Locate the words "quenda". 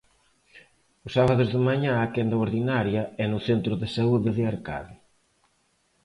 2.15-2.41